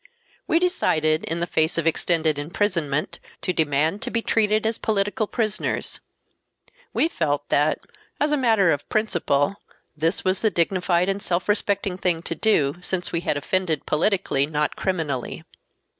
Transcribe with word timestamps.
We 0.47 0.57
decided, 0.57 1.25
in 1.25 1.41
the 1.41 1.45
face 1.45 1.77
of 1.77 1.85
extended 1.85 2.39
imprisonment, 2.39 3.19
to 3.43 3.53
demand 3.53 4.01
to 4.01 4.09
be 4.09 4.23
treated 4.23 4.65
as 4.65 4.79
political 4.79 5.27
prisoners. 5.27 5.99
We 6.91 7.07
felt 7.07 7.47
that, 7.49 7.81
as 8.19 8.31
a 8.31 8.35
matter 8.35 8.71
of 8.71 8.89
principle, 8.89 9.57
this 9.95 10.25
was 10.25 10.41
the 10.41 10.49
dignified 10.49 11.07
and 11.07 11.21
self 11.21 11.47
respecting 11.47 11.99
thing 11.99 12.23
to 12.23 12.33
do, 12.33 12.77
since 12.81 13.11
we 13.11 13.21
had 13.21 13.37
offended 13.37 13.85
politically, 13.85 14.47
not 14.47 14.75
criminally. 14.75 15.43